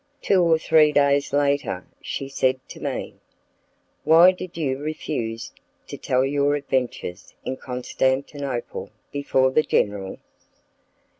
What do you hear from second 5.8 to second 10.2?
to tell your adventures in Constantinople before the general?"